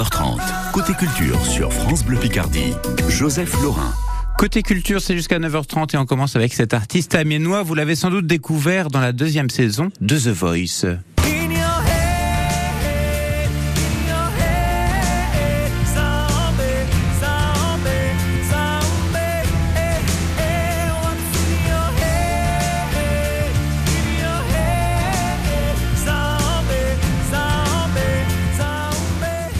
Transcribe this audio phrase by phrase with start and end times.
[0.00, 0.40] 9h30.
[0.72, 2.72] Côté culture sur France Bleu Picardie.
[3.10, 3.92] Joseph Laurin.
[4.38, 7.62] Côté culture, c'est jusqu'à 9h30 et on commence avec cet artiste amiénois.
[7.62, 10.86] Vous l'avez sans doute découvert dans la deuxième saison de The Voice.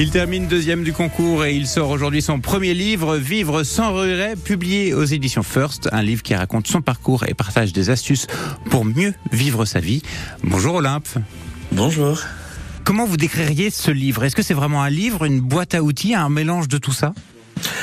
[0.00, 4.36] Il termine deuxième du concours et il sort aujourd'hui son premier livre, Vivre sans regret,
[4.36, 8.28] publié aux éditions First, un livre qui raconte son parcours et partage des astuces
[8.70, 10.02] pour mieux vivre sa vie.
[10.44, 11.08] Bonjour Olympe.
[11.72, 12.20] Bonjour.
[12.84, 14.22] Comment vous décririez ce livre?
[14.22, 17.12] Est-ce que c'est vraiment un livre, une boîte à outils, un mélange de tout ça?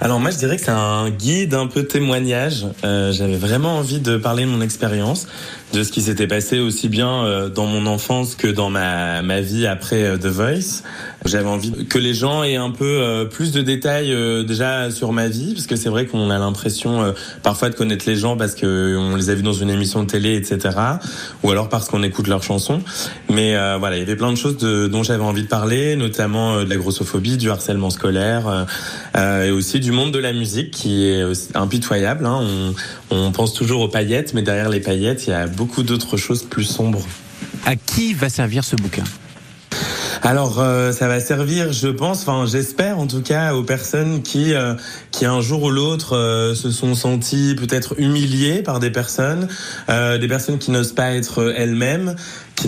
[0.00, 2.66] Alors moi je dirais que c'est un guide un peu témoignage.
[2.84, 5.26] Euh, J'avais vraiment envie de parler de mon expérience,
[5.72, 9.40] de ce qui s'était passé aussi bien euh, dans mon enfance que dans ma, ma
[9.40, 10.82] vie après euh, The Voice.
[11.24, 14.14] J'avais envie que les gens aient un peu euh, plus de détails
[14.46, 18.14] déjà sur ma vie, parce que c'est vrai qu'on a l'impression parfois de connaître les
[18.14, 20.76] gens parce que on les a vus dans une émission de télé, etc.
[21.42, 22.80] Ou alors parce qu'on écoute leurs chansons.
[23.28, 26.62] Mais voilà, il y avait plein de choses de, dont j'avais envie de parler, notamment
[26.62, 28.66] de la grossophobie, du harcèlement scolaire,
[29.16, 31.24] et aussi du monde de la musique qui est
[31.56, 32.24] impitoyable.
[32.24, 32.44] Hein.
[33.10, 36.16] On, on pense toujours aux paillettes, mais derrière les paillettes, il y a beaucoup d'autres
[36.16, 37.04] choses plus sombres.
[37.64, 39.04] À qui va servir ce bouquin?
[40.22, 44.54] Alors euh, ça va servir, je pense, enfin j'espère en tout cas aux personnes qui
[44.54, 44.74] euh,
[45.10, 49.48] qui un jour ou l'autre euh, se sont senties peut-être humiliées par des personnes,
[49.88, 52.16] des personnes qui n'osent pas être elles-mêmes,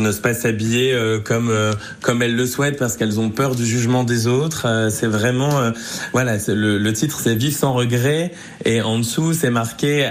[0.00, 3.66] n'osent pas s'habiller euh, comme euh, comme elles le souhaitent parce qu'elles ont peur du
[3.66, 4.66] jugement des autres.
[4.66, 5.72] Euh, c'est vraiment
[6.12, 8.32] voilà, le, titre c'est vivre sans regret
[8.64, 10.08] et en dessous c'est marqué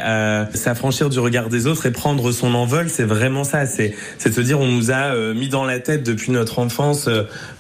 [0.53, 2.89] s'affranchir du regard des autres et prendre son envol.
[2.89, 3.65] C'est vraiment ça.
[3.65, 7.09] C'est c'est se dire on nous a mis dans la tête depuis notre enfance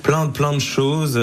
[0.03, 1.19] plein de plein de choses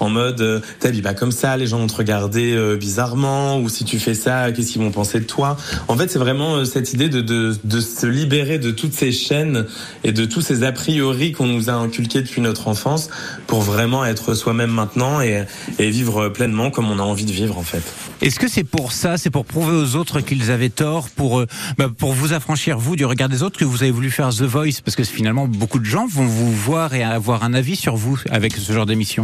[0.00, 3.98] en mode t'habilles pas comme ça, les gens vont te regarder bizarrement ou si tu
[3.98, 5.56] fais ça, qu'est-ce qu'ils vont penser de toi?
[5.88, 9.66] En fait c'est vraiment cette idée de, de de se libérer de toutes ces chaînes
[10.04, 13.08] et de ces a priori qu'on nous a inculqués depuis notre enfance
[13.46, 15.44] pour vraiment être soi-même maintenant et,
[15.78, 17.82] vivre pleinement comme on a envie de vivre en fait.
[18.20, 21.46] Est-ce que c'est pour ça, c'est pour prouver aux autres qu'ils avaient tort, pour euh,
[21.76, 24.42] bah, pour vous affranchir vous du regard des autres que vous avez voulu faire The
[24.42, 24.80] Voice?
[24.84, 28.18] Parce que finalement beaucoup de gens vont vous voir et avoir un avis sur vous
[28.30, 29.22] avec ce genre d'émission.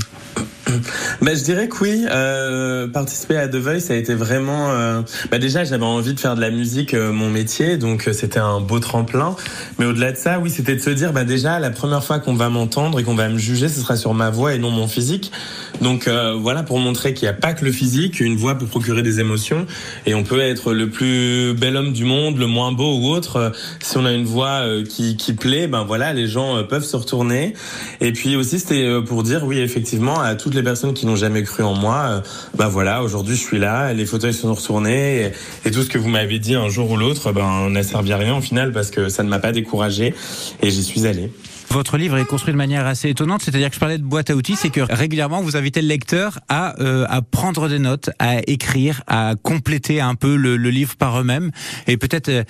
[1.21, 2.07] Bah, je dirais que oui.
[2.11, 4.71] Euh, participer à The Voice, ça a été vraiment.
[4.71, 8.13] Euh, bah, déjà, j'avais envie de faire de la musique euh, mon métier, donc euh,
[8.13, 9.35] c'était un beau tremplin.
[9.79, 12.35] Mais au-delà de ça, oui, c'était de se dire, bah déjà, la première fois qu'on
[12.35, 14.89] va m'entendre et qu'on va me juger, ce sera sur ma voix et non mon
[14.89, 15.33] physique.
[15.81, 19.03] Donc voilà, pour montrer qu'il n'y a pas que le physique, une voix peut procurer
[19.03, 19.67] des émotions,
[20.07, 23.53] et on peut être le plus bel homme du monde, le moins beau ou autre.
[23.81, 27.55] si on a une voix qui, qui plaît, ben voilà, les gens peuvent se retourner.
[28.01, 31.43] Et puis aussi, c'était pour dire, oui, effectivement, à toutes les personnes qui n'ont jamais
[31.43, 32.21] cru en moi, euh,
[32.57, 35.33] bah voilà, aujourd'hui je suis là, les fauteuils sont retournés
[35.65, 38.17] et, tout ce que vous m'avez dit un jour ou l'autre, ben n'a servi à
[38.17, 40.15] rien au final parce que ça ne m'a pas découragé
[40.63, 41.31] et j'y suis allé.
[41.71, 44.37] Votre livre est construit de manière assez étonnante, c'est-à-dire que je parlais de boîte à
[44.37, 48.39] outils, c'est que régulièrement vous invitez le lecteur à, euh, à prendre des notes, à
[48.47, 51.51] écrire, à compléter un peu le, livre par eux-mêmes
[51.87, 52.43] et peut-être euh,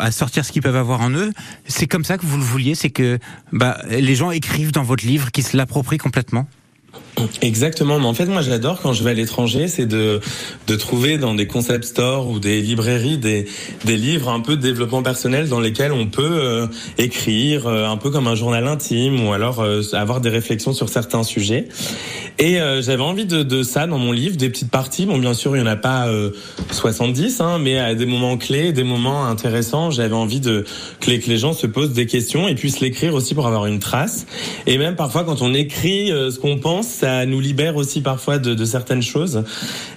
[0.00, 1.32] à sortir ce qu'ils peuvent avoir en eux.
[1.66, 3.18] C'est comme ça que vous le vouliez, c'est que
[3.52, 6.46] bah, les gens écrivent dans votre livre, qui se l'approprient complètement?
[7.40, 10.20] Exactement, mais en fait moi j'adore quand je vais à l'étranger, c'est de
[10.66, 13.46] de trouver dans des concept stores ou des librairies des
[13.84, 16.66] des livres un peu de développement personnel dans lesquels on peut euh,
[16.98, 20.88] écrire euh, un peu comme un journal intime ou alors euh, avoir des réflexions sur
[20.88, 21.68] certains sujets.
[22.38, 25.06] Et j'avais envie de, de ça dans mon livre, des petites parties.
[25.06, 26.08] Bon bien sûr il y en a pas
[26.70, 30.64] 70, hein, mais à des moments clés, des moments intéressants, j'avais envie de
[31.00, 33.66] que les, que les gens se posent des questions et puissent l'écrire aussi pour avoir
[33.66, 34.26] une trace.
[34.66, 38.64] Et même parfois quand on écrit ce qu'on pense ça nous libère aussi parfois de,
[38.64, 39.44] certaines choses.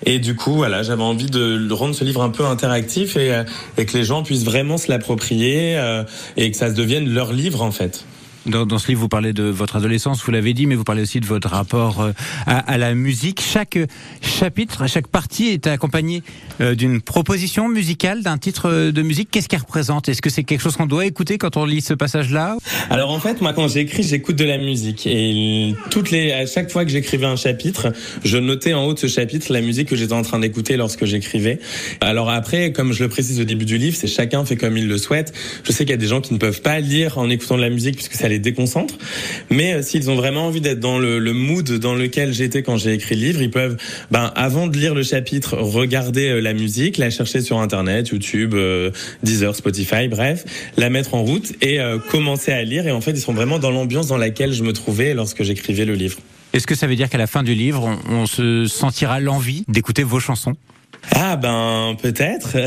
[0.05, 3.43] Et du coup, voilà, j'avais envie de rendre ce livre un peu interactif et, euh,
[3.77, 6.03] et que les gens puissent vraiment se l'approprier euh,
[6.37, 8.05] et que ça se devienne leur livre en fait.
[8.45, 11.19] Dans, ce livre, vous parlez de votre adolescence, vous l'avez dit, mais vous parlez aussi
[11.19, 12.11] de votre rapport euh,
[12.45, 13.41] à, à, la musique.
[13.41, 13.79] Chaque
[14.21, 16.21] chapitre, chaque partie est accompagnée
[16.61, 19.29] euh, d'une proposition musicale, d'un titre de musique.
[19.31, 20.09] Qu'est-ce qu'elle représente?
[20.09, 22.57] Est-ce que c'est quelque chose qu'on doit écouter quand on lit ce passage-là?
[22.91, 26.71] Alors en fait, moi, quand j'écris, j'écoute de la musique et toutes les, à chaque
[26.71, 27.93] fois que j'écrivais un chapitre,
[28.23, 31.05] je notais en haut de ce chapitre la musique que j'étais en train d'écouter lorsque
[31.05, 31.59] j'écrivais.
[31.99, 34.87] Alors après, comme je le précise au début du livre, c'est chacun fait comme il
[34.87, 35.33] le souhaite.
[35.63, 37.61] Je sais qu'il y a des gens qui ne peuvent pas lire en écoutant de
[37.61, 38.95] la musique puisque ça les déconcentre.
[39.49, 42.93] Mais euh, s'ils ont vraiment envie d'être dans le, mood dans lequel j'étais quand j'ai
[42.93, 43.77] écrit le livre, ils peuvent,
[44.11, 48.53] ben, avant de lire le chapitre, regarder euh, la musique, la chercher sur Internet, YouTube,
[48.53, 48.91] euh,
[49.23, 50.45] Deezer, Spotify, bref,
[50.77, 51.79] la mettre en route et
[52.09, 52.87] commencer à lire.
[52.87, 55.85] Et en fait, ils sont vraiment dans l'ambiance dans laquelle je me trouvais lorsque j'écrivais
[55.85, 56.17] le livre.
[56.53, 60.03] Est-ce que ça veut dire qu'à la fin du livre, on se sentira l'envie d'écouter
[60.03, 60.55] vos chansons?
[61.11, 62.57] Ah ben peut-être,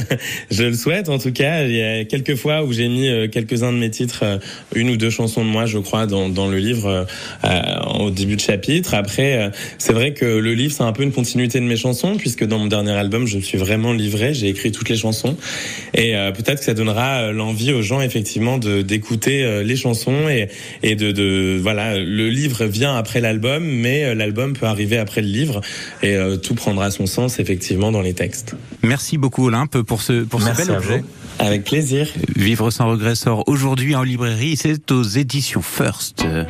[0.50, 1.64] je le souhaite en tout cas.
[1.64, 4.38] Il y a quelques fois où j'ai mis euh, quelques-uns de mes titres, euh,
[4.74, 7.06] une ou deux chansons de moi, je crois, dans, le livre
[7.44, 8.94] euh, au début de chapitre.
[8.94, 12.44] Après, c'est vrai que le livre c'est un peu une continuité de mes chansons puisque
[12.44, 15.36] dans mon dernier album, je suis vraiment livré, j'ai écrit toutes les chansons.
[15.94, 20.48] Et peut-être que ça donnera l'envie aux gens effectivement de d'écouter les chansons et
[20.82, 25.28] et de, de voilà, le livre vient après l'album, mais l'album peut arriver après le
[25.28, 25.60] livre.
[26.02, 28.54] Et tout prendra son sens effectivement dans les textes.
[28.82, 31.04] Merci beaucoup Olympe pour ce, pour ce bel objet.
[31.38, 32.08] Avec plaisir.
[32.36, 36.24] Vivre sans regret sort aujourd'hui en librairie, c'est aux éditions First.